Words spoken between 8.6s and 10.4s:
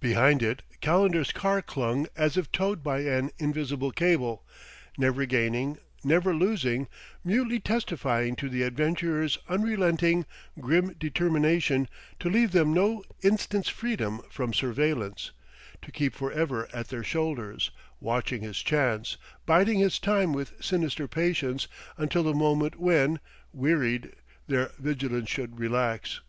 adventurer's unrelenting,